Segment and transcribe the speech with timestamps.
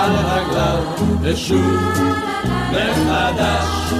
[0.00, 0.82] על רגליו,
[1.22, 1.80] ושוב
[2.70, 3.92] מחדש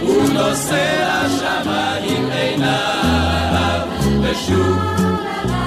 [0.00, 3.80] הוא נושא השמיים עיניו,
[4.22, 4.78] ושוב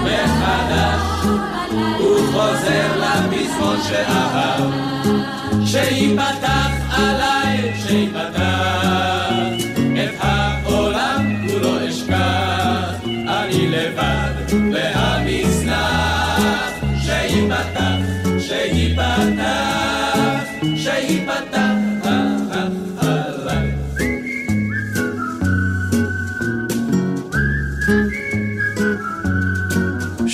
[0.03, 1.25] מחדש
[1.97, 4.63] הוא חוזר לפזמון שאהב,
[5.65, 8.30] שייפתח עליי, שייפתח,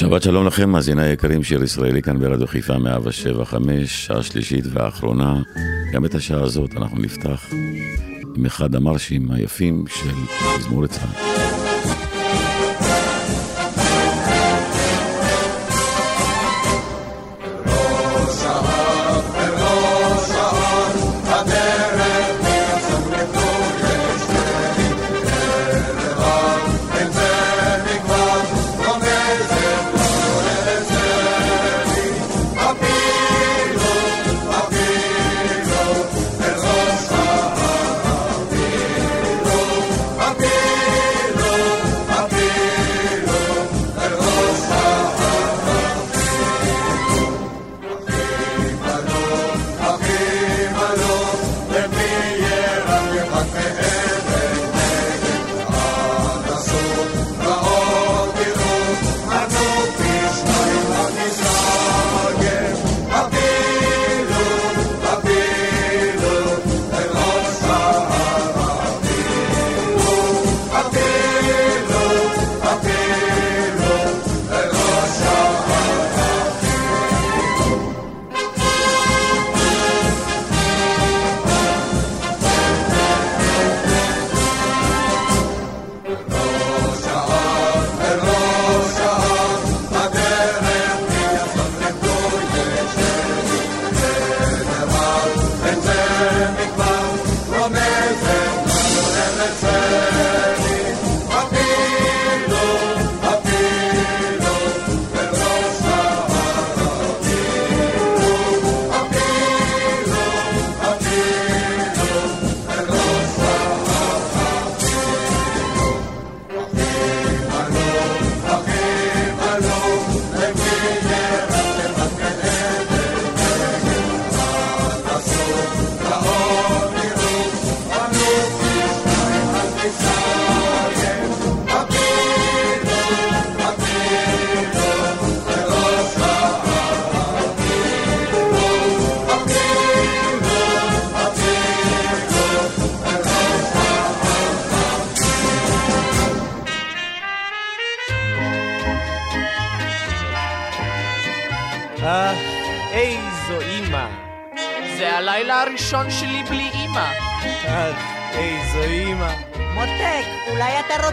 [0.09, 5.41] שבת שלום לכם, מאזיני היקרים, שיר ישראלי כאן ברדיו חיפה 175, שעה שלישית והאחרונה.
[5.93, 7.45] גם את השעה הזאת אנחנו נפתח
[8.35, 10.11] עם אחד המרשים היפים של
[10.57, 11.57] מזמור צה"ל.
[18.47, 18.66] Apilo,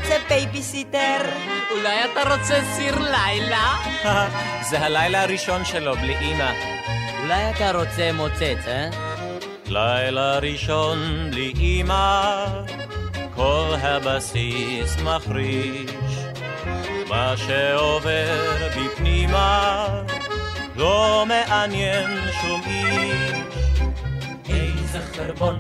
[0.05, 1.17] רוצה בייביסיטר?
[1.71, 3.77] אולי אתה רוצה סיר לילה?
[4.71, 6.53] זה הלילה הראשון שלו בלי אימא.
[7.23, 8.89] אולי אתה רוצה מוצץ, אה?
[9.67, 10.99] לילה ראשון
[11.31, 12.47] בלי אימא,
[13.35, 15.91] כל הבסיס מחריש.
[17.09, 19.89] מה שעובר בפנימה
[20.77, 22.11] לא מעניין
[22.43, 23.79] שום איש.
[24.49, 25.59] איזה חרבון,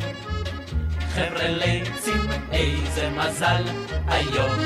[1.14, 2.20] חבר'ה ליצים,
[2.52, 3.64] איזה מזל
[4.08, 4.58] היום.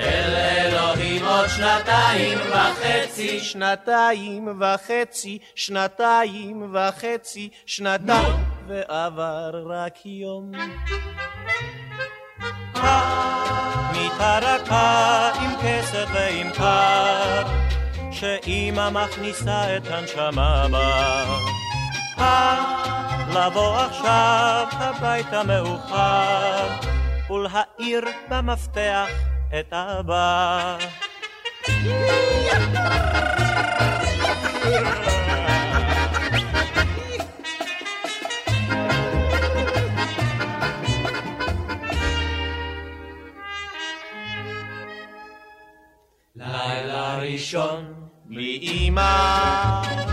[0.00, 8.36] אל אלוהים עוד שנתיים וחצי, שנתיים וחצי, שנתיים וחצי, שנתיים,
[8.68, 10.52] ועבר רק יום.
[13.92, 17.42] מיטה רכה עם כסף ועם קר,
[18.12, 21.61] שאימא מכניסה את הנשמה בה.
[23.34, 26.68] לבוא עכשיו הביתה מאוחר,
[27.30, 29.08] ולהאיר במפתח
[29.60, 30.78] את אבא.
[46.36, 47.94] לילה ראשון,
[48.24, 50.11] בלי אמא,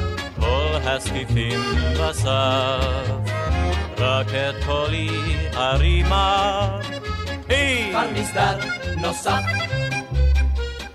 [0.84, 1.60] הסקיפים
[2.02, 3.10] בסף,
[3.98, 5.10] רק את קולי
[5.54, 6.80] הרימה.
[7.92, 8.60] כבר מסדר
[9.02, 9.42] נוסף.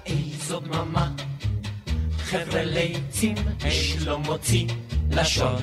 [0.07, 1.09] איזו דממה,
[2.19, 4.67] חבר'ה ליצים, איש לא מוציא
[5.11, 5.63] לשון.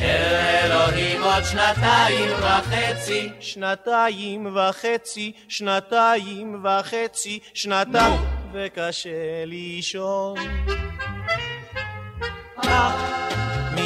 [0.00, 8.20] אל אלוהים עוד שנתיים וחצי, שנתיים וחצי, שנתיים וחצי, שנתיים,
[8.52, 10.36] וקשה לישון.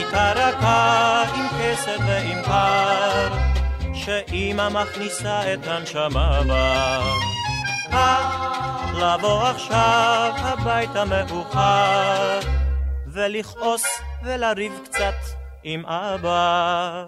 [0.08, 3.28] מיטה רכה עם כסף ועם קר,
[3.94, 7.00] שאימא מכניסה את הנשמה בה.
[8.94, 12.40] לבוא עכשיו הביתה מאוחר,
[13.12, 13.84] ולכעוס
[14.25, 15.14] ולריב קצת
[15.62, 17.04] עם אבא.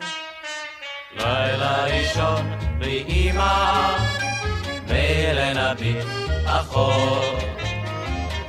[1.17, 3.97] לילה ראשון בלי אמא,
[4.87, 6.07] ולנביט
[6.47, 7.25] אחור.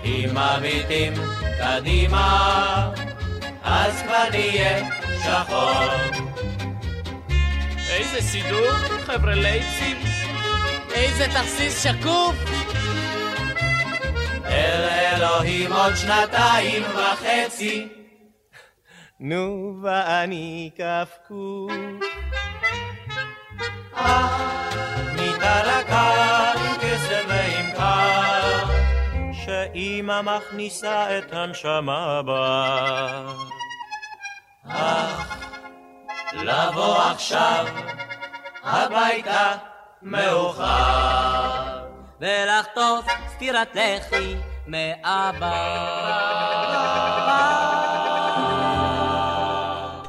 [0.05, 1.13] אם מביטים
[1.59, 2.91] קדימה,
[3.71, 4.89] אז כבר נהיה
[5.23, 6.21] שחור.
[7.89, 8.71] איזה סידור,
[9.05, 9.97] חבר'ה ליצים.
[10.93, 12.35] איזה תכסיס שקוף.
[14.45, 17.87] אל אלוהים עוד שנתיים וחצי,
[19.19, 21.71] נו ואני קפקוף.
[25.15, 28.65] מיטה רכה עם כסף ועם קר,
[29.45, 33.60] שאימא מכניסה את הנשמה בה.
[36.33, 37.65] לבוא עכשיו
[38.63, 39.51] הביתה
[40.01, 41.81] מאוחר.
[42.21, 44.35] ולחטוף סטירת לחי
[44.67, 45.81] מאבא.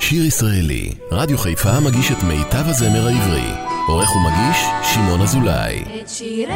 [0.01, 3.51] שיר ישראלי, רדיו חיפה מגיש את מיטב הזמר העברי.
[3.89, 5.85] עורך ומגיש, שמעון אזולאי.
[6.01, 6.55] את שירי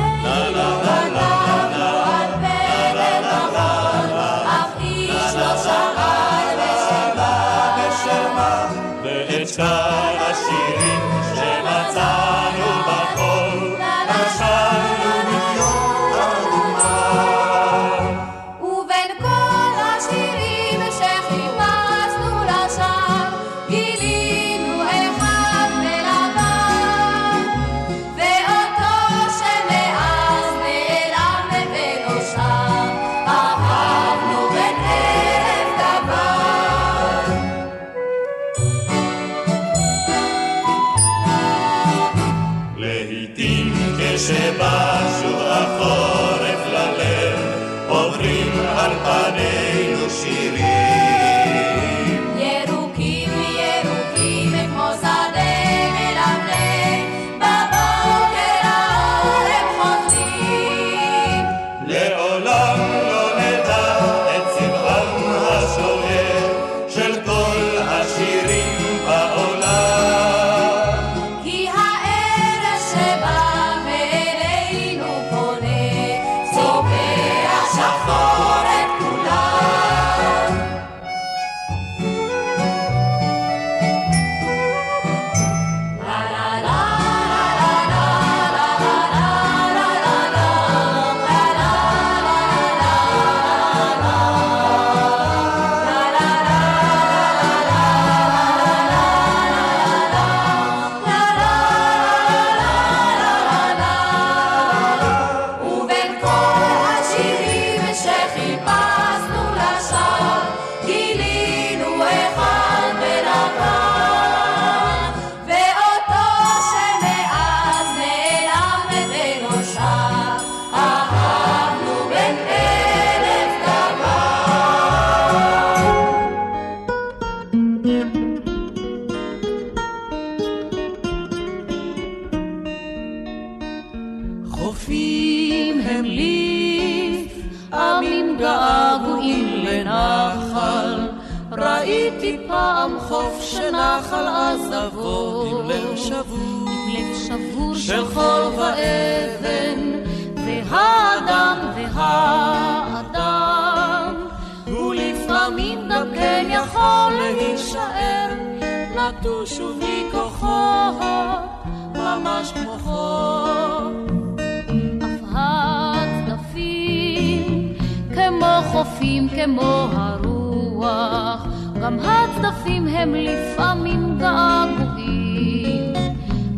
[169.45, 171.47] כמו הרוח,
[171.83, 175.93] גם הצדפים הם לפעמים געגועים.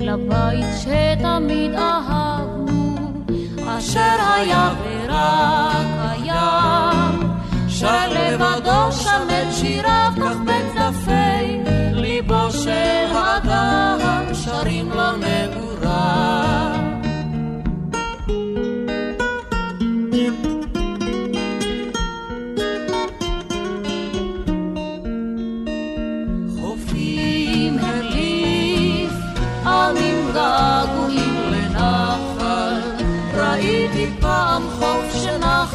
[0.00, 2.96] לבית שתמיד אהבנו,
[3.68, 7.30] אשר היה ורק הים,
[7.68, 10.36] שר לבדו שם את שיריו כך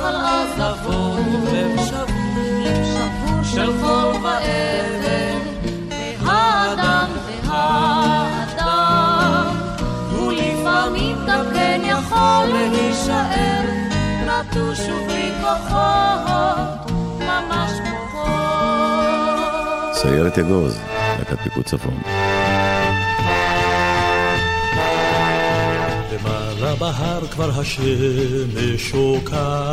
[0.03, 1.15] שנחל עזבו,
[1.53, 5.39] לב שבור, של חול ואבן,
[6.23, 7.09] והאדם
[7.47, 8.65] והאדם,
[10.11, 13.63] הוא לפעמים גם כן יכול להישאר,
[14.25, 18.25] נטוש ובלי כוחות, ממש כמו.
[19.93, 20.79] סיירת אגוז,
[21.19, 22.01] להקת פיקוד צפון.
[26.79, 29.63] בהר כבר השמש שוקעת,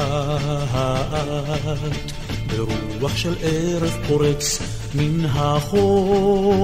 [2.46, 4.58] ברוח של ערב פורץ
[4.94, 6.60] מן החום.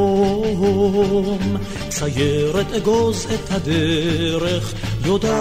[1.91, 4.75] סיירת אגוז את הדרך
[5.05, 5.33] יודעת,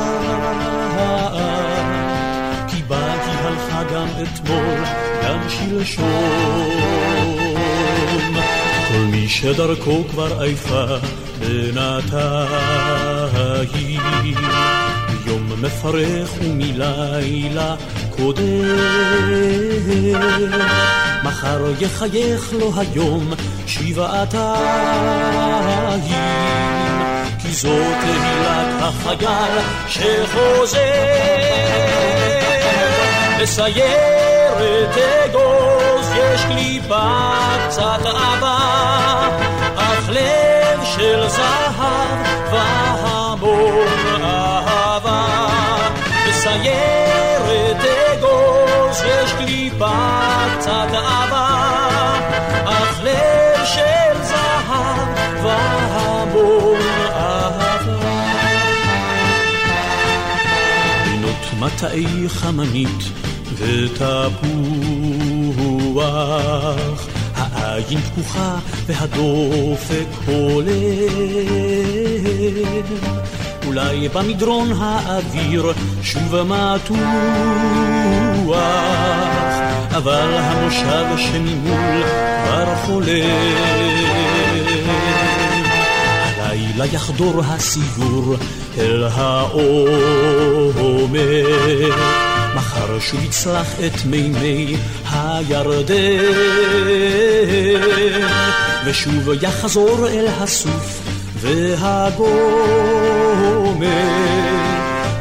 [2.67, 4.83] כי היא הלכה גם אתמול,
[5.23, 6.05] גם שלשום.
[8.87, 10.85] כל מי שדרכו כבר עייפה
[11.39, 12.85] בינתיים,
[15.35, 17.75] יום מפרך ומלילה
[18.09, 18.77] קודם,
[21.23, 23.33] מחר יחייך לו היום
[23.67, 24.51] שבעתיים,
[27.41, 30.79] כי זו תהילת החייל שחוזר.
[33.41, 37.09] בסיירת אגוז יש קליפה
[37.67, 38.57] קצת עבה,
[39.75, 41.64] אך לב של זהב
[61.65, 63.03] מטעי חמנית
[63.57, 63.97] ותפוח,
[67.35, 70.71] העין פקוחה והדופק הולם.
[73.65, 76.95] אולי במדרון האוויר שוב מתוח,
[79.89, 82.03] אבל המושב שממול
[82.43, 84.34] כבר חולם.
[86.75, 88.35] הלילה יחדור הסיור
[88.77, 90.35] אל העומר.
[92.55, 94.77] מחר שוב יצלח את מימי
[95.11, 95.95] הירדן,
[98.85, 101.01] ושוב יחזור אל הסוף
[101.39, 102.25] והגומר,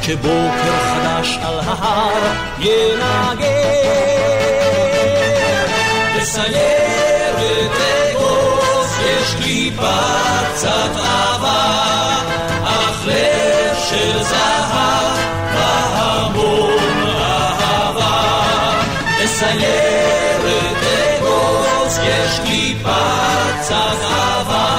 [0.01, 2.35] כשבוקר חדש על ההר.
[6.17, 6.84] בסיירת אגוז
[9.65, 10.01] קליפה
[10.55, 12.17] קצת עבה,
[12.65, 15.17] אך לב של זהב
[15.55, 18.43] והמון אהבה.
[19.23, 20.77] בסיירת
[21.19, 23.03] אגוז יש קליפה
[23.61, 24.74] קצת עבה,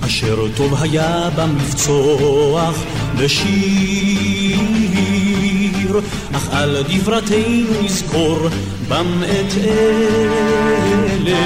[0.00, 2.84] אשר טוב היה במבצוח
[3.18, 4.60] בשיר,
[6.32, 8.48] אך על דברתנו נזכור
[8.88, 11.40] בם את אלה,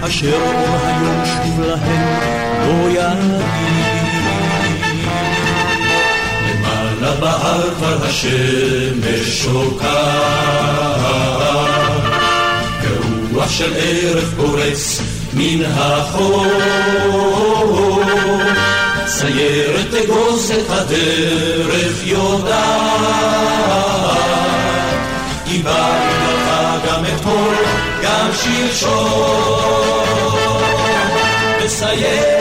[0.00, 2.20] אשר אור היום שוב להם
[2.66, 3.79] לא יגיד.
[7.20, 9.90] בהר כבר השמש שוקעת,
[13.32, 15.00] ברוח של ערב פורץ
[15.34, 16.46] מן החור.
[19.06, 22.60] סיירת אגוז את הדרך יודעת.
[25.46, 26.48] איבדנו לך
[26.88, 27.54] גם אתמול,
[28.02, 29.80] גם שלשום.
[31.64, 32.39] בסיירת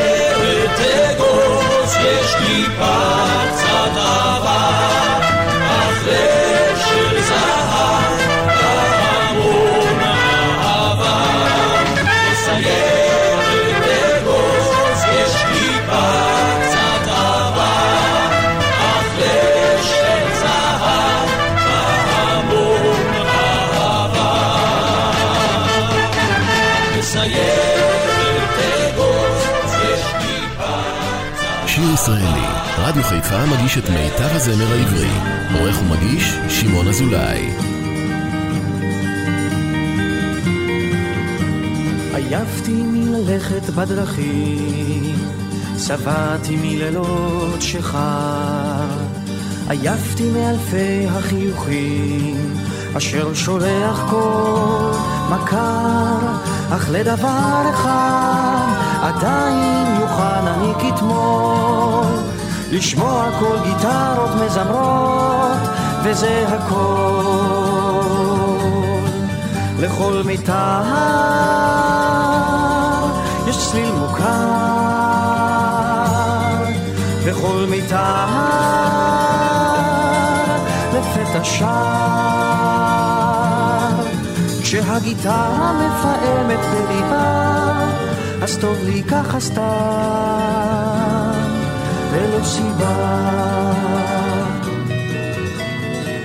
[2.10, 2.96] יש קליפה
[3.52, 5.29] קצת אהבה,
[32.02, 35.10] ישראלי, רדיו חיפה מגיש את מיטב הזמר העברי.
[35.60, 37.50] עורך ומגיש, שמעון אזולאי.
[42.14, 45.16] עייפתי מללכת בדרכים,
[45.78, 48.88] שבעתי מלילות שחר,
[49.70, 52.54] עייפתי מאלפי החיוכים,
[52.98, 54.92] אשר שולח כל
[55.30, 56.18] מכר,
[56.70, 58.59] אך לדבר אחד
[59.02, 62.06] עדיין מוכן אני כתמול,
[62.72, 65.70] לשמוע כל גיטרות מזמרות,
[66.04, 67.50] וזה הכל.
[69.80, 70.82] לכל מיתר
[73.48, 74.50] יש צליל מוכר,
[77.24, 78.26] וכל מיתר
[80.94, 82.20] לפתע שר.
[84.62, 87.50] כשהגיטרה מפעמת בליבה,
[88.42, 89.62] אז טוב לי ככה סתם,
[92.14, 93.20] ללא סיבה.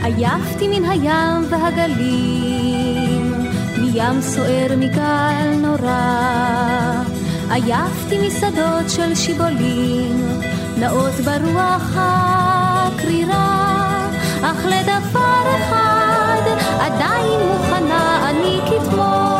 [0.02, 3.32] עייפתי מן הים והגלים,
[3.78, 7.02] מים סוער מגל נורא.
[7.50, 10.28] עייפתי משדות של שיבולים,
[10.78, 13.74] נאות ברוח הקרירה.
[14.42, 16.42] אך לדבר אחד
[16.80, 19.33] עדיין מוכנה אני כתמול,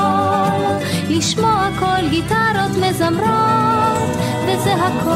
[1.17, 5.15] לשמוע כל גיטרות מזמרות, וזה הכל.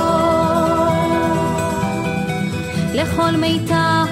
[2.95, 4.05] לכל מיתר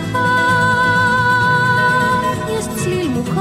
[2.48, 3.40] יש צליל מוכר,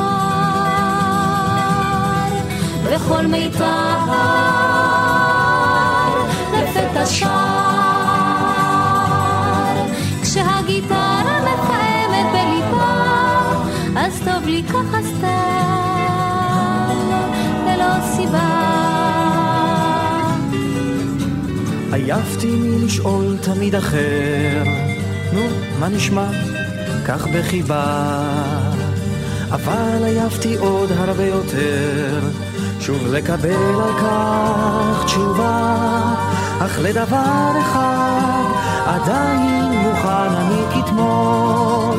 [2.84, 3.98] וכל מיתר
[6.54, 7.75] לפתע שר.
[18.26, 18.66] סיבה.
[21.92, 24.64] עייפתי מלשאול תמיד אחר,
[25.34, 25.42] נו,
[25.80, 26.28] מה נשמע?
[27.06, 27.84] כך בחיבה.
[29.52, 32.20] אבל עייפתי עוד הרבה יותר,
[32.80, 35.76] שוב לקבל על כך תשובה.
[36.60, 38.44] אך לדבר אחד
[38.86, 41.98] עדיין מוכן אני כתמול,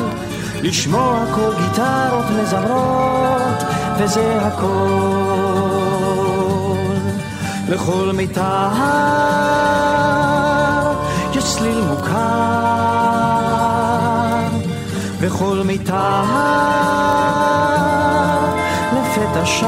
[0.62, 3.62] לשמוע כל גיטרות מזמרות,
[3.98, 5.45] וזה הכל.
[7.68, 8.68] לכל מיתר
[11.34, 12.16] יש צליל מוכר,
[15.20, 16.22] וכל מיתר
[18.92, 19.66] לפתע שר.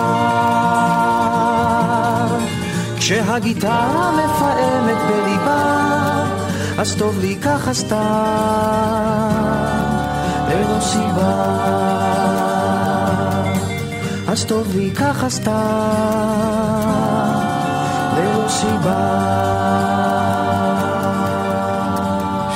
[2.97, 6.25] כשהגיטרה מפעמת בליבה,
[6.79, 7.97] אז טוב לי ככה סתם,
[10.49, 11.59] ללא סיבה.
[14.29, 15.53] אז טוב לי ככה סתם,
[18.61, 18.99] סיבה.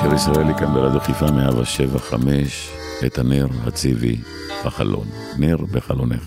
[0.00, 2.70] שיר ישראלי כאן ברדיו חיפה 175,
[3.06, 4.16] את הנר הציבי
[4.64, 5.06] בחלון.
[5.38, 6.22] נר בחלונך.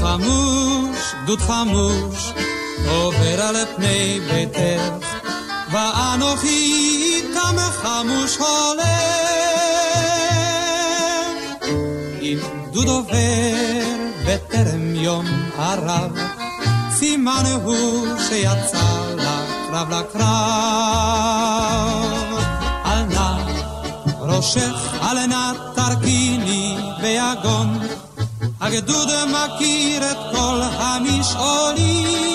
[0.00, 2.32] חמוש, דוד חמוש,
[2.88, 5.06] עובר על פני ביתך,
[5.72, 6.72] ואנוכי
[7.24, 8.95] איתם חמוש הולך.
[12.76, 15.26] אם דוד עובר בטרם יום
[15.58, 16.18] ערב,
[16.92, 20.24] סימן הוא שיצא לקרב לקרב.
[22.86, 23.36] אל נא
[24.20, 27.78] ראשך, אל נא תרכיני ביגון,
[28.60, 32.26] הגדוד מכיר את כל המשעולים.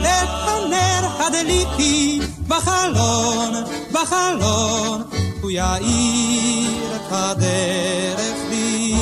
[0.00, 3.54] את הנר הדליקי בחלון,
[3.92, 5.02] בחלון,
[5.40, 8.94] הוא יאיר את הדרך לי.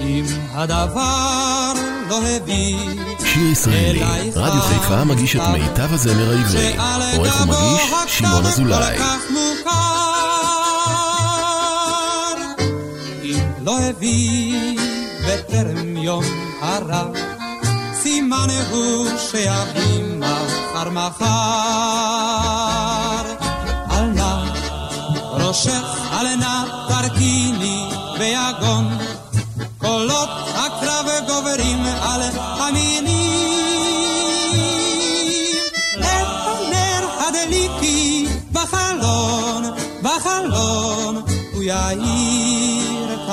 [0.00, 1.72] אם הדבר
[2.08, 2.76] לא הביא
[3.24, 4.02] שיר ישראלי,
[4.36, 6.76] רדיו חיפה מגיש את מיטב הזמר העברי.
[7.16, 8.98] עורך ומגיש, שמעון אזולאי.
[13.84, 14.78] הביא
[15.28, 16.24] בטרם יום
[16.60, 17.33] הרב,
[18.50, 21.24] סימן הוא שיביא מחר מחר.
[23.90, 24.44] על נא
[25.32, 28.98] ראשך, על נא תרכיני ביגון,
[29.78, 33.44] קולות הקרב גוברים על המינים.
[35.98, 39.64] את הנר הדליקי בחלון,
[40.02, 43.28] בחלון, הוא יאיר את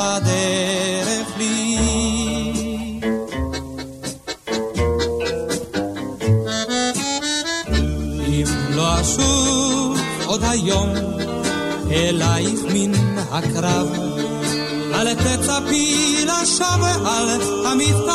[13.32, 13.88] הקרב,
[14.94, 18.12] אל תצפי לשווא על המפתן.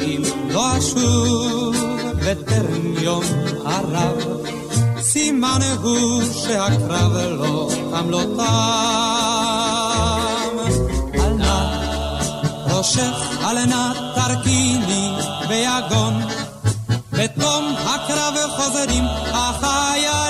[0.00, 1.76] אם לא אשוב
[2.14, 3.24] בטרם יום
[3.64, 4.16] הרב,
[5.00, 8.48] סימן הוא שהקרב לא תם לא תם.
[11.14, 11.60] אל נא
[12.66, 15.10] ראשך, אל נא תרכיני
[15.48, 16.14] ביגון,
[17.12, 20.27] בתום הקרב חוזרים החיילים.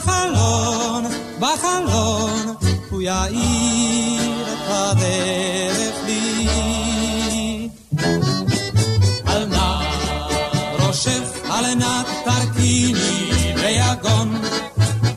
[0.00, 1.04] בחלון,
[1.40, 2.54] בחלון,
[2.90, 6.48] הוא יאיר את הדרך לי.
[9.28, 9.80] אל נא
[10.78, 14.40] ראשך, אל נא תרכיני ביגון,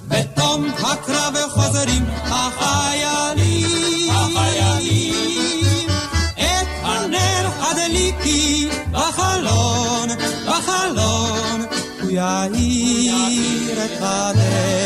[0.07, 4.09] בתום הקרב חוזרים החיילים.
[4.11, 5.89] החיילים.
[6.35, 10.09] את הנר הדליקי בחלון,
[10.47, 11.65] בחלון,
[12.01, 12.62] הוא יאיר
[13.85, 14.82] את הדרך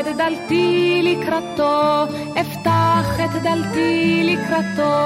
[0.00, 2.04] את דלתי לקראתו,
[2.40, 4.96] אפתח את דלתי לקראתו.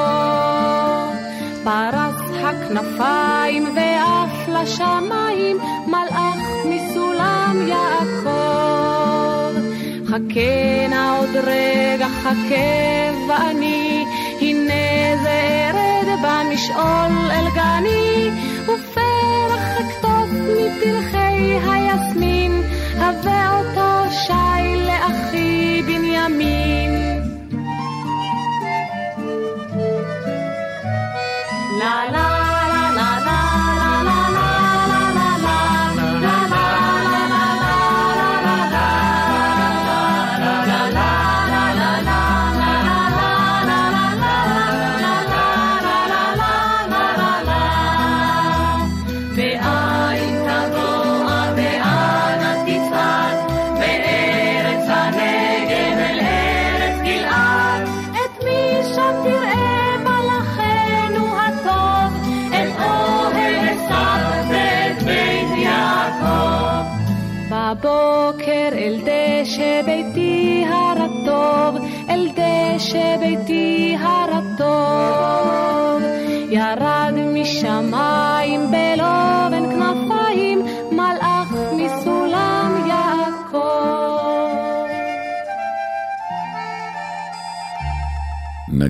[1.64, 8.34] פרס הכנפיים ועף לשמיים, מלאך מסולם יעקב.
[10.06, 14.04] חכה נא עוד רגע, חכה ואני,
[14.40, 18.30] הנה זה ארד במשעול אל גני,
[18.62, 22.62] ופרח אכתוב מפרחי היסמין,
[22.98, 23.83] הבא אותו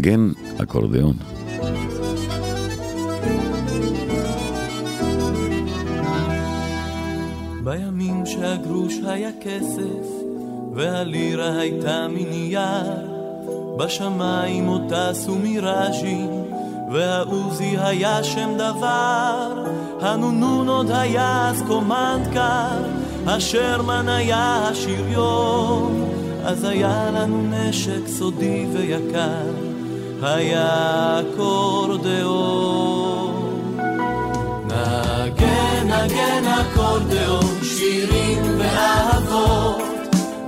[0.04, 0.30] נגן
[0.62, 1.16] אקורדיאון.
[7.64, 10.06] בימים שהגרוש היה כסף,
[10.74, 12.92] והלירה הייתה מנייר,
[13.78, 16.30] בשמיים עוד טסו מיראז'ים,
[16.92, 19.64] והעוזי היה שם דבר,
[20.00, 22.82] הנונון עוד היה אז קומנדקר,
[23.26, 26.04] השרמן היה השריון,
[26.44, 29.53] אז היה לנו נשק סודי ויקר,
[30.24, 32.14] היה אקורדיאון.
[34.64, 39.82] נגן, נגן אקורדיאון, שירים ואהבות,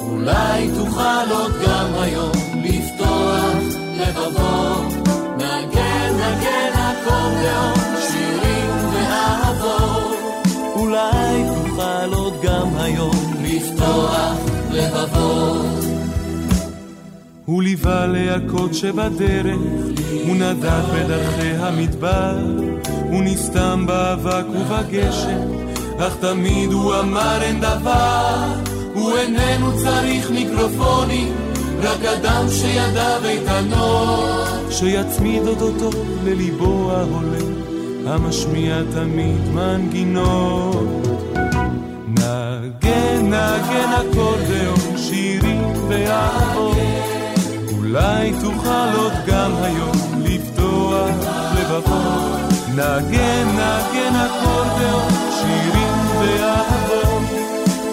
[0.00, 2.32] אולי תוכל עוד גם היום
[2.64, 3.54] לפתוח
[4.00, 4.92] לבבות.
[5.36, 10.16] נגן, נגן אקורדיאון, שירים ואהבות,
[10.76, 14.36] אולי תוכל עוד גם היום לפתוח
[14.70, 15.85] לבבות.
[17.46, 19.56] הוא ליווה להכות שבדרך,
[20.26, 22.36] הוא נדד בדרכי המדבר,
[23.10, 25.40] הוא נסתם באבק ובגשם,
[25.98, 28.44] אך תמיד הוא אמר אין דבר,
[28.94, 31.34] הוא איננו צריך מיקרופונים,
[31.82, 34.38] רק אדם שידיו איתנות,
[34.70, 35.90] שיצמיד אותו
[36.24, 37.54] לליבו ההולם,
[38.06, 41.06] המשמיע תמיד מנגינות.
[42.08, 47.25] נגן, נגן אקורדיאון, שירים ואהבות.
[47.86, 51.08] אולי תוכל עוד גם היום לפתוח
[51.58, 52.40] לבבות.
[52.74, 57.22] נגן, נגן אקורדיאון, שירים ואהבות.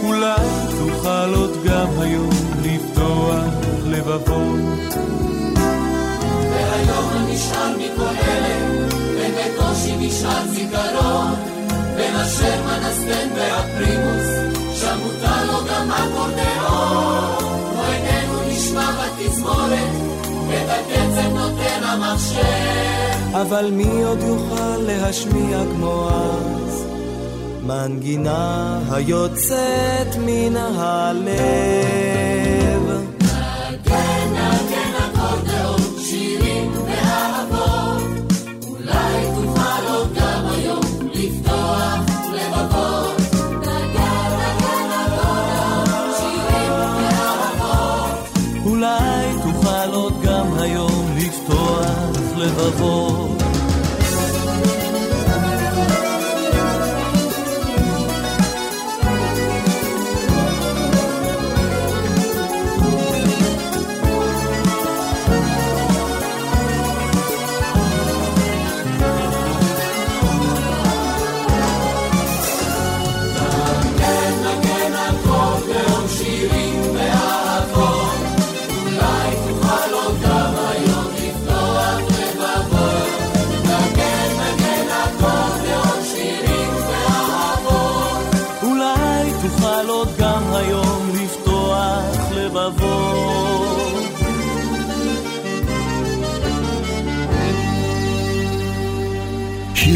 [0.04, 0.48] אולי
[0.80, 2.30] תוכל עוד גם היום
[2.64, 3.44] לפתוח
[3.86, 4.60] לבבות.
[6.52, 11.34] והיום נשאר מכל אלה, ובקושי נשאר זיכרון.
[11.96, 17.43] בין אשר מנסטן והפרימוס, שם מותר לו גם אקורדיאון.
[18.74, 19.94] נשמע בתזמורת,
[20.50, 23.36] את הקצב נותן המחשב.
[23.42, 26.86] אבל מי עוד יוכל להשמיע כמו אז?
[27.66, 31.34] מנגינה היוצאת מן הלב.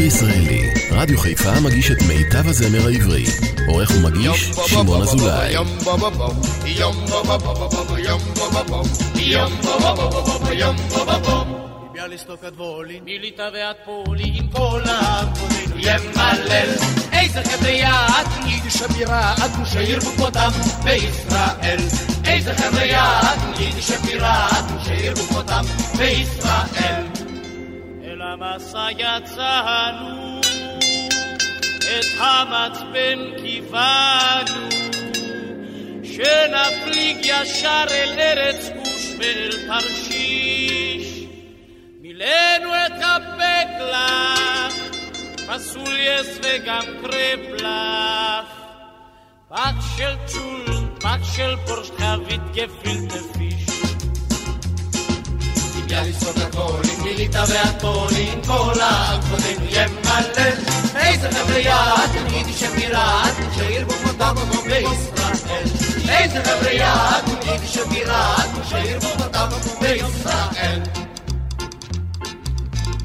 [0.08, 3.24] ישראלי, רדיו חיפה מגיש את מיטב הזמר העברי.
[3.66, 5.54] עורך ומגיש, שמעון אזולאי.
[11.92, 14.82] ביאליסטוק עד וולין, מליטא ועד פולין, כל
[15.76, 16.68] ימלל.
[17.12, 19.34] איזה חבר'ה יעד, יידיש הבירה,
[20.84, 21.78] בישראל.
[22.24, 24.48] איזה חבר'ה יעד, יידיש הבירה,
[25.98, 27.17] בישראל.
[28.28, 30.40] אל המסע יצאנו,
[31.78, 34.68] את המצפן כיוונו,
[36.04, 41.24] שנפליג ישר אל ארץ גוש ואל תרשיש.
[42.00, 44.74] מילאנו את הבקלח,
[45.46, 48.58] פסולייס וגם קרפלח.
[49.48, 53.47] פק של צ'ולס, פק של פורשט, חבית גפילטה
[55.88, 55.96] פיש.
[55.96, 60.52] ביאליסטוק הכל, עם מיליטה והפולין, כל העם קודם ימלל.
[60.96, 65.64] איזה חבר'ה יד, יידיש הבירת, שירבו מותם כמו בישראל.
[66.08, 70.80] איזה חבר'ה יד, יידיש הבירת, שירבו מותם כמו בישראל.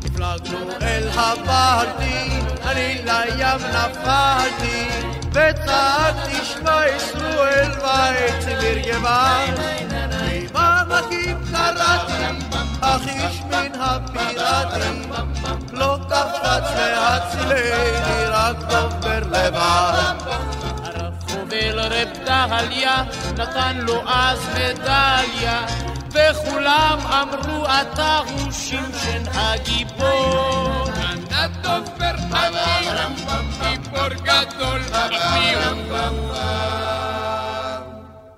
[0.04, 2.30] נפלגנו אל הבלטי,
[2.63, 4.88] אני לים נפלתי,
[5.32, 9.60] וצעקתי שמע ישראל ויצמיר גבעת.
[10.54, 12.13] ממעמקים קראתי,
[12.84, 15.12] אך איש מן הפיראטים
[15.72, 20.13] לא קפץ להצילני, רק דובר לבד.
[20.84, 23.04] הרב חובל רב דהליה
[23.38, 25.65] נתן לו אז מדליה
[26.12, 30.84] וכולם אמרו אתה הוא שמשון הגיבור.
[31.32, 33.08] הדובר חבר,
[33.62, 34.82] גיבור גדול,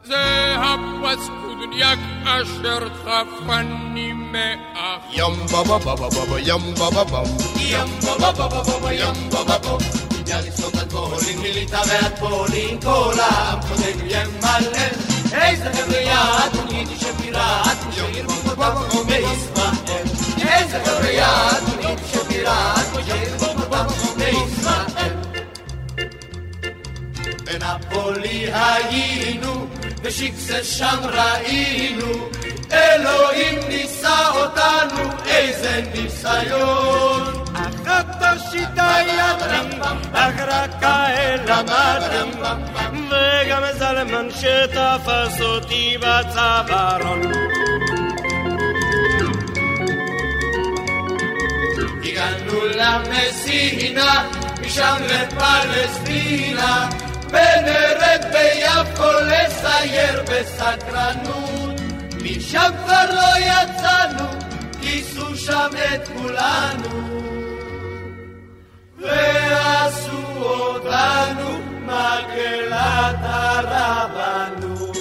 [0.04, 5.02] זה הפסקודניאק אשר חפני מאח.
[5.12, 7.24] ים בבא בבא בבא ים בבא בם
[7.60, 9.78] ים בבא בבא בבא ים בבא בם.
[10.26, 14.72] ביאליסטוק עד פולין, מליטא ועד פולין, כל העם קודם ימלל.
[15.34, 20.04] איזה חבר'ה יד, יידיש הפיראט, שירבו אותם כמו בישראל.
[20.48, 25.16] איזה חבר'ה יד, יידיש הפיראט, שירבו אותם כמו בישראל.
[27.44, 29.68] בנפולי היינו,
[30.06, 32.30] ושיקסה שם ראינו,
[32.72, 37.44] אלוהים ניסה אותנו, איזה ניסיון.
[37.56, 39.78] אחת השיטה ידעתי,
[40.14, 42.42] אך רק האל למדתי,
[43.10, 47.22] וגם זלמן שתפס אותי בצווארון.
[52.04, 54.30] הגענו למסינה,
[54.62, 56.90] משם לפלסטינה,
[57.36, 61.82] ונרד ביפו לסייר בסקרנות.
[62.24, 64.26] משם כבר לא יצאנו,
[64.82, 66.96] כיסו שם את כולנו.
[69.00, 74.96] ועשו אותנו מקהלת הרבנות.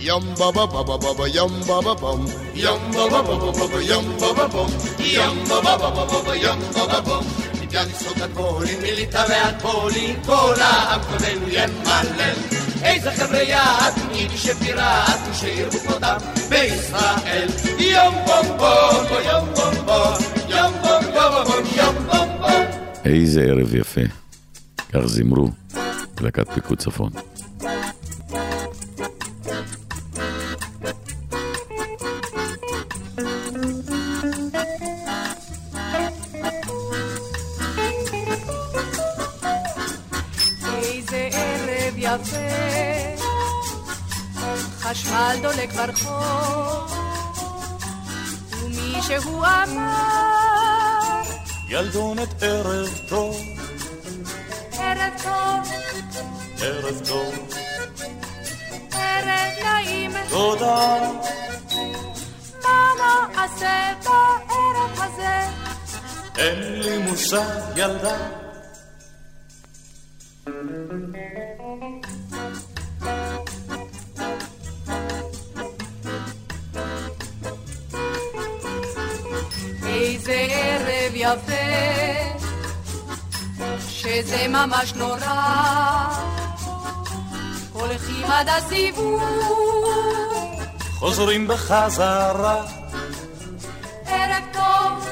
[0.00, 4.66] ים בבא בבא בבא ים בבא בם ים בבא בבא בבא ים בבא בם
[4.98, 7.24] ים בבא בבא בבא ים בבא בם.
[7.74, 12.34] ביאליסטוק עד פולין, מליטא ועד פולין, כל העם קודנו ימלל.
[12.82, 16.16] איזה חבר'ה יד, יידיש פיראט, שירבו כבודם
[16.48, 17.48] בישראל.
[17.78, 20.14] יום בום בום בו, יום בום בום,
[20.48, 22.64] יום בום בום, יום בום בום.
[23.04, 24.00] איזה ערב יפה.
[24.92, 25.48] כך זימרו
[26.20, 27.10] להקת פיקוד צפון.
[45.76, 46.92] ברחוב,
[48.50, 51.22] ומישהו אמר,
[51.68, 53.36] ילדונת ערב טוב,
[54.78, 55.72] ערב טוב,
[56.60, 57.48] ערב טוב,
[58.92, 60.98] ערב נעים, תודה,
[62.62, 62.94] מה
[63.36, 65.40] נעשה בערב הזה?
[66.38, 68.43] אין לי מושג ילדה,
[84.66, 85.18] ממש נורא.
[87.72, 89.22] הולכים עד הסיבוב,
[90.98, 92.64] חוזרים בחזרה,
[94.06, 95.08] ערב טוב,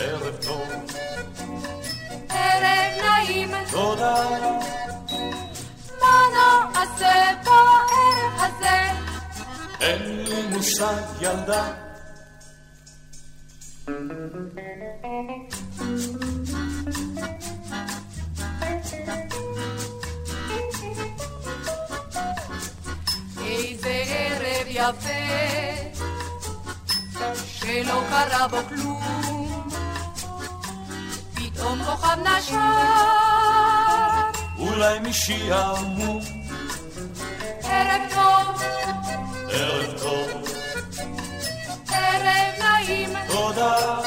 [0.00, 0.68] ערב טוב,
[2.28, 4.14] ערב נעים, תודה,
[6.00, 8.90] מה נעשה בערב הזה?
[9.80, 11.64] אין לי מושג ילדה,
[31.96, 32.56] פתאום כוכב נשר.
[34.58, 36.20] אולי משעמום.
[37.62, 38.62] ערב טוב,
[39.50, 40.28] ערב טוב,
[41.92, 43.10] ערב נעים.
[43.28, 44.03] תודה.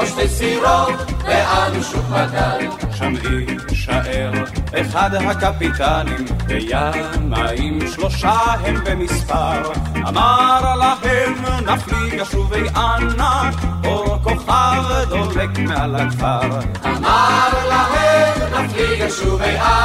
[0.00, 0.94] או שתי סירות
[1.24, 2.58] ואני שוב אדם
[2.94, 3.12] שם
[3.70, 4.32] יישאר
[4.80, 9.72] אחד הקפיטנים בימאים שלושה הם במספר.
[10.08, 11.34] אמר להם
[11.66, 16.58] נפליג שובי ענק אור כוכב דולק מעל הכפר.
[16.84, 19.79] אמר להם נפליג שובי ענק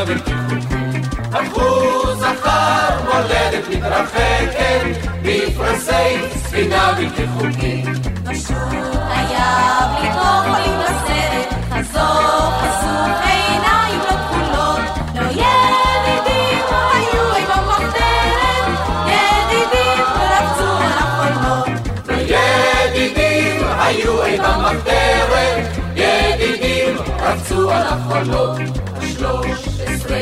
[0.00, 4.82] ספינה בלתי חוקית אחוז זכר מולדת מתרחקת
[5.22, 8.06] מפרשי ספינה בלתי חוקית
[9.10, 14.80] היה בלי חולים לסרט, חזור חשוף עיניים לא כחולות,
[15.14, 18.66] לא ידידים היו עם המחתרת,
[19.06, 21.68] ידידים רצו על החולמות.
[22.06, 28.59] וידידים היו עם המחתרת ידידים רצו על השלוש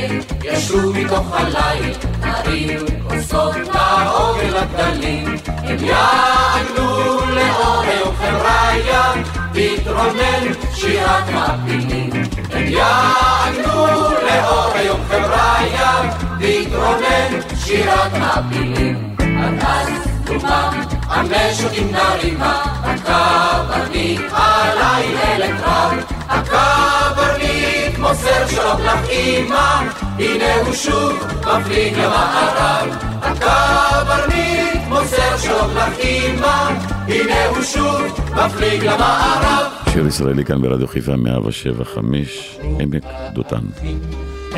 [0.08, 5.36] עשרה ישבו מתוך הליל נרים כוסות לעוגן הגדלים.
[5.46, 9.12] הם יעגנו לאור חבריה
[9.52, 12.10] תתרונן שירת מעפילים
[12.50, 13.86] הם יעגנו
[14.22, 14.72] לאור
[15.08, 19.88] חבריה תתרונן שירת מעפילים עד אז
[20.24, 29.82] דומם המשקים נרימה הקברניט עלי אל קרב הקברניט מוסר שלום לך אמא
[30.18, 32.88] הנה הוא שוב מפליג למערב.
[33.22, 36.70] הקברניט מוסר שלום לך אמא
[37.08, 39.72] הנה הוא שוב מפליג למערב.
[39.92, 43.64] שיר ישראלי כאן ברדיו חיפה 175, עמק דותן.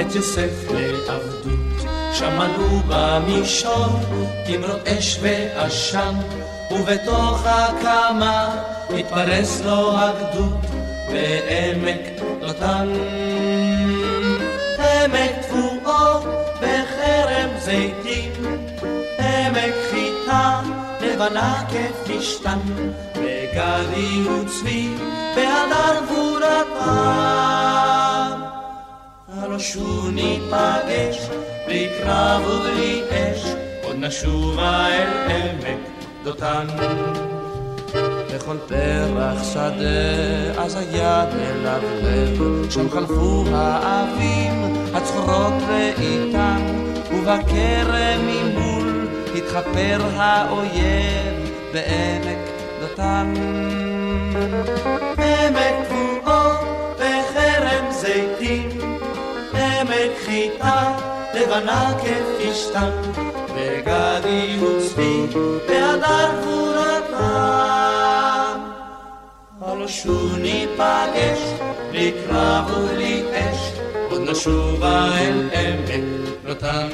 [0.01, 4.01] את יוסף לעבדות, שמענו במישור,
[4.47, 6.14] תמרות אש ועשן,
[6.70, 8.49] ובתוך הקמה
[8.91, 12.89] התפרס לו הגדוד בעמק דותן.
[14.79, 16.25] עמק תבואות
[16.57, 18.33] בחרם זיתים,
[19.19, 20.61] עמק חיטה
[21.01, 22.59] לבנה כפשתן,
[23.15, 24.95] וגדי וצבי
[25.37, 26.91] בהדר גבורתם.
[29.39, 31.29] הלא שוב ניפגש,
[31.67, 33.45] בלי קרב ובלי אש,
[33.83, 35.79] עוד נשובה אל עמק
[36.25, 36.67] דותן.
[38.41, 46.62] לכל פרח שדה, אז היה מלבלב, שם חלפו האבים, הצחורות לאיתן,
[47.12, 52.38] ובכרם ממול התחפר האויב בעמק
[52.80, 53.34] דותן.
[55.18, 56.61] עמק תבואות
[56.97, 58.68] בחרם זיתים,
[59.55, 60.93] עמק חיטה
[61.34, 62.91] לבנה כפשתן,
[63.55, 65.26] וגדי וצבי
[65.68, 68.00] בהדר גבורתם.
[69.81, 71.39] הלא שוב ניפגש,
[71.91, 72.70] בלי קרב
[73.33, 73.72] אש,
[74.11, 76.05] עוד נשובה אל עמק
[76.47, 76.89] דותן.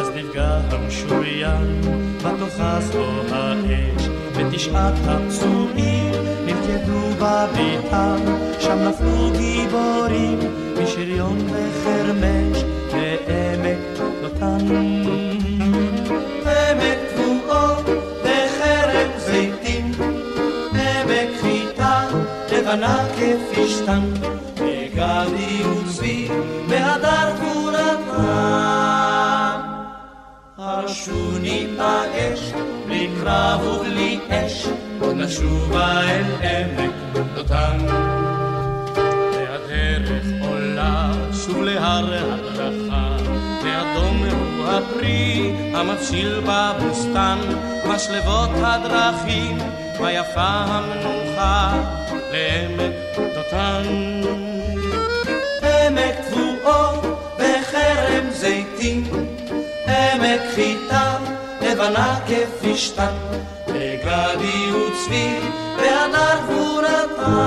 [0.00, 1.80] אז נפגע המשוריין
[2.22, 6.12] תוכס לו האש, ותשעת הפצועים
[6.44, 8.16] נלכדו בביתם,
[8.60, 10.38] שם נפלו גיבורים
[10.82, 13.78] משריון וחרמש לעמק
[14.22, 15.53] דותן.
[22.74, 24.00] לבנה כפשתן,
[24.56, 26.28] וגדי וצבי
[26.68, 28.00] והדר גבורתם.
[30.58, 32.52] הרשו ניפגש,
[32.86, 34.66] בלי קרב ובלי אש,
[35.00, 36.92] עוד נשובה אל עמק
[37.34, 37.78] דותן.
[39.32, 43.16] והדרך עולה שוב להר הדרכה,
[44.74, 47.38] הפרי המבשיל בבוסתן,
[47.88, 49.58] משלבות הדרכים,
[50.00, 51.72] ויפה המנוחה
[52.32, 52.94] לעמק
[53.34, 53.82] דותן.
[55.62, 57.04] עמק תבואות
[57.38, 59.04] בחרם זיתים,
[59.86, 61.16] עמק חיטה
[61.60, 63.14] לבנה כפשתן,
[63.68, 65.38] וגדי וצבי
[65.76, 67.44] והדר גבורתם.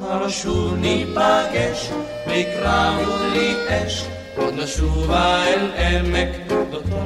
[0.00, 1.90] הרשו ניפגש
[2.26, 4.04] קרב ובלי אש,
[4.36, 6.28] עוד נשובה אל עמק
[6.70, 6.96] דותן.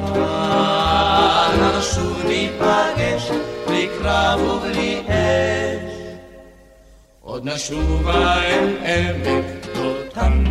[1.61, 3.31] הרשו ניפגש
[3.67, 5.93] בלי קרב ובלי אש,
[7.23, 10.45] עוד נשובה אל עמק דותן.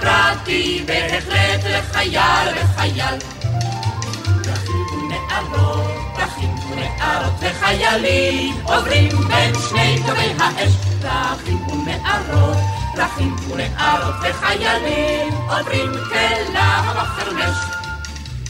[0.00, 3.18] פרטי בהחלט לחייל וחייל.
[4.44, 10.72] פרחים ונערות, פרחים ונערות וחיילים עוברים בין שני קווי האש.
[11.02, 12.56] פרחים ונערות,
[12.96, 17.56] פרחים ונערות וחיילים עוברים כלהב החרמש.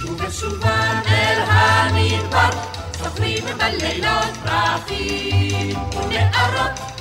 [0.00, 2.50] ובשובם אל המדבר
[2.98, 6.91] זוכרים בלילות פרחים ונערות.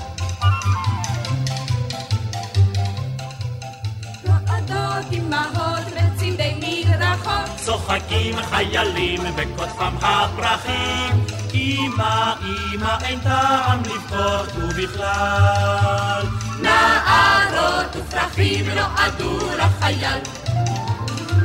[5.02, 7.56] רועדות אמהות בצידי מדרכות.
[7.56, 11.26] צוחקים חיילים וקוטפם הפרחים.
[11.54, 16.26] אמא, אמא, אין טעם לבכות ובכלל.
[16.62, 20.20] נערות ופרחים נועדו לחייל.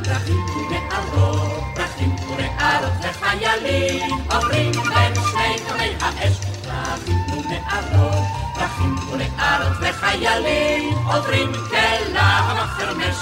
[0.05, 4.11] פרחים ונערות, פרחים ונערות וחיילים.
[4.31, 6.37] עוברים בין שני קווי האש.
[6.65, 10.95] פרחים ונערות, פרחים ונערות וחיילים.
[11.07, 13.17] עוברים כלהב החרמש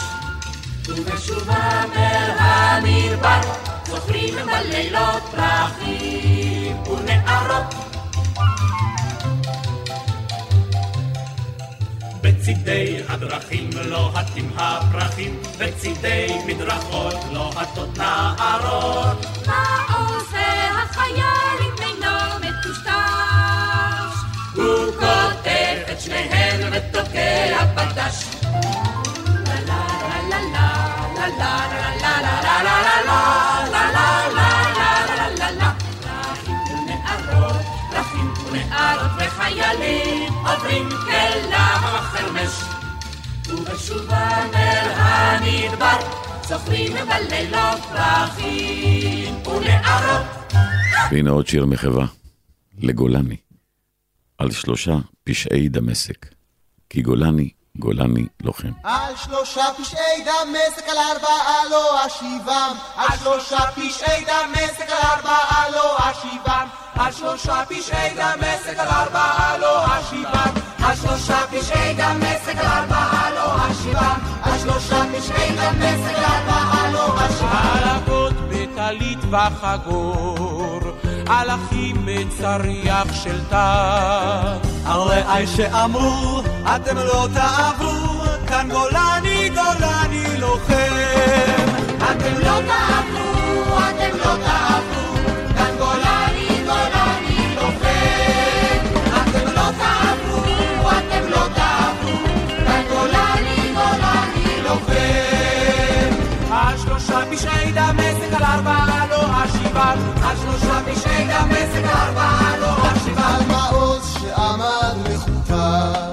[0.89, 3.41] ובשובם אל המדבר
[3.87, 7.75] זוכרים בלילות פרחים ונערות
[12.25, 19.27] בצידי הדרכים לוהטים הפרחים, בצידי מדרכות לוהטות נערות.
[19.47, 24.17] מה עושה החייל אם אינו מטושטש?
[24.55, 28.34] הוא כותב את שניהם ותוקע בדש.
[51.11, 52.07] והנה עוד שיר מחווה,
[52.79, 53.37] לגולני,
[54.39, 56.27] על שלושה פשעי דמשק.
[56.91, 58.73] כי גולני, גולני לוחם.
[58.85, 62.77] על שלושה פשעי דמשק, על ארבעה לא אשיבם.
[62.97, 66.67] על שלושה פשעי דמשק, על ארבעה לא אשיבם.
[66.95, 70.53] על שלושה פשעי דמשק, על ארבעה לא אשיבם.
[70.85, 74.19] על שלושה פשעי דמשק, על ארבעה לא אשיבם.
[74.43, 77.49] על שלושה פשעי דמשק, על ארבעה לא אשיבם.
[77.53, 80.64] הלקות בטלית וחגור,
[81.27, 84.57] על אחים בצריח של טל.
[84.85, 86.43] הרי שאמרו,
[86.77, 90.75] אתם לא תעברו, כאן גולני גולני לוחם.
[91.97, 94.64] אתם לא תעברו, אתם לא תעברו,
[111.83, 116.13] על לא מעוז שעמד מחוטר,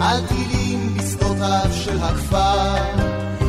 [0.00, 2.76] על טילים בשדותיו של הכפר,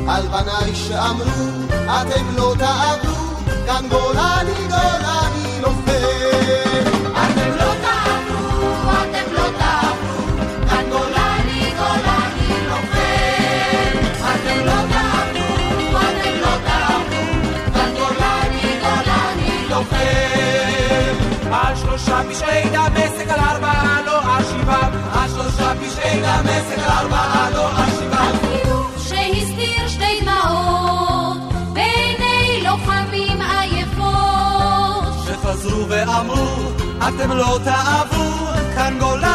[0.08, 3.36] על בניי שאמרו, אתם לא תעברו,
[3.66, 6.71] כאן גולני גולני לוחם.
[22.30, 24.92] פשעי דמשק, על ארבעה לא אשיבם.
[25.14, 28.38] על שלושה פשעי דמשק, על ארבעה לא אשיבם.
[28.98, 31.38] שהסתיר שתי דמעות
[31.74, 35.14] בעיני לוחמים עייפות.
[35.26, 36.72] שחזרו ואמרו,
[37.08, 39.31] אתם לא תעברו, כאן גולני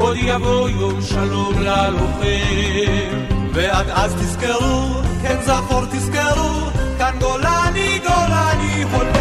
[0.00, 3.18] עוד יבוא יום שלום ללוחם
[3.52, 9.19] ועד אז תזכרו, כן זכור תזכרו, כאן גולני גולני הולם.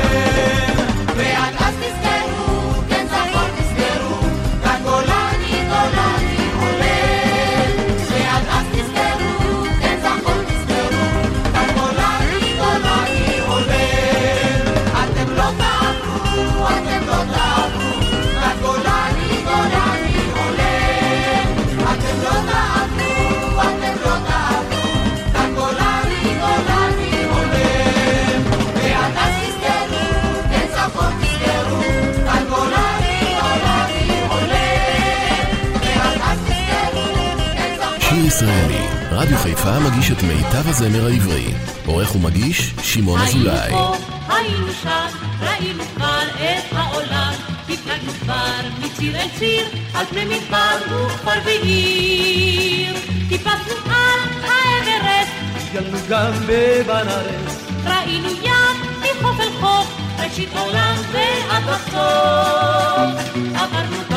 [38.29, 41.53] ישראלי, רדיו חיפה מגיש את מיטב הזמר העברי.
[41.85, 43.57] עורך ומגיש, שמעון אזולאי.
[43.57, 43.93] היינו
[44.27, 45.07] פה, היינו שם,
[45.41, 47.33] ראינו כבר את העולם.
[47.63, 52.95] הפלגנו כבר מציר אל ציר, על פני מדבר וכפר ועיר.
[53.29, 55.33] טיפסנו על האברסט,
[55.71, 63.35] טיילנו גם בבנארס, ראינו ים מחוף אל חוף, ראשית עולם ועד הסוף.
[63.55, 64.09] עברנו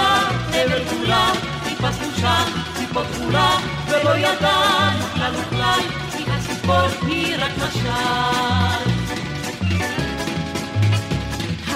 [4.12, 5.80] ולא ידענו כלל וכלל,
[6.16, 8.90] כי הציפור היא רק משל.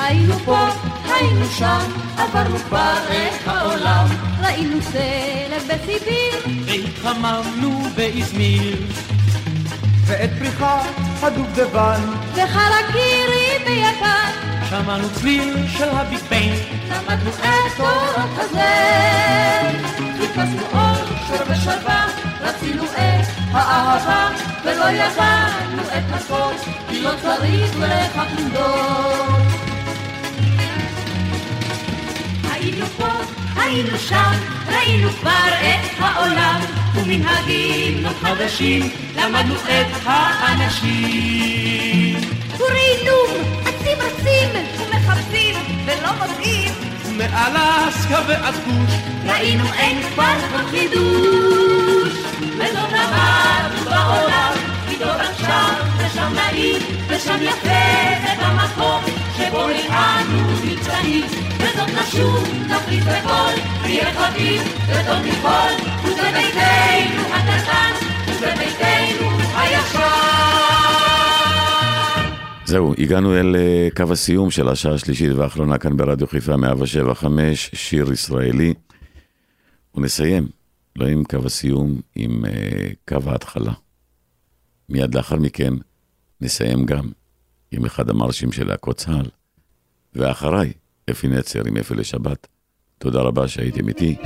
[0.01, 0.68] היינו פה,
[1.05, 1.78] היינו שם,
[2.18, 4.07] עברנו כבר את העולם,
[4.41, 8.76] ראינו סלב בסיביר, והתחממנו באזמיר.
[10.07, 10.84] ואת פריחת
[11.22, 12.01] הדובדבן,
[12.32, 14.30] וחרקירי ביפן,
[14.70, 16.55] שמענו צליל של הביג ביין,
[16.91, 21.86] למדנו את תורת הזר, חיפשנו אושר ושלווה,
[22.67, 24.29] רצינו את האהבה,
[24.64, 29.43] ולא ידענו את הסוף, כי לא צריך לכך למדוד.
[32.51, 33.09] היינו פה,
[33.57, 34.33] היינו שם,
[34.69, 36.61] ראינו כבר את העולם,
[36.95, 42.21] ומנהגים חדשים, למדנו את האנשים.
[42.57, 43.07] קוראים
[43.64, 44.49] עצים רצים
[44.79, 45.55] ומחפשים
[45.87, 46.73] ולא מוצאים,
[47.17, 48.95] מאלסקה ועד כוש,
[49.27, 50.35] ראינו אין כבר
[50.71, 51.86] חידוש.
[52.59, 54.53] ולא למדנו בעולם,
[55.99, 58.07] ושם נעים, ושם יפה
[59.37, 59.69] שבו
[60.65, 61.25] נמצאים.
[61.57, 62.49] וזאת נשוב,
[63.01, 64.11] בקול, נהיה
[64.89, 65.27] וטוב
[67.33, 67.93] הקטן,
[69.57, 70.07] הישן.
[72.65, 78.13] זהו, הגענו אל אה, קו הסיום של השעה השלישית והאחרונה כאן ברדיו חיפה 175, שיר
[78.13, 78.75] ישראלי.
[79.95, 80.47] ונסיים,
[80.97, 82.49] לא עם קו הסיום, עם uh,
[83.09, 83.72] קו ההתחלה.
[84.88, 85.72] מיד לאחר מכן
[86.40, 87.09] נסיים גם
[87.70, 89.28] עם אחד המרשים של להקות צה"ל,
[90.14, 90.72] ואחריי,
[91.11, 92.47] אפי נצר עם אפי לשבת.
[92.99, 94.16] תודה רבה שהייתם איתי,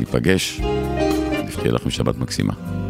[0.00, 0.60] ניפגש,
[1.44, 2.81] נפתיע לכם שבת מקסימה.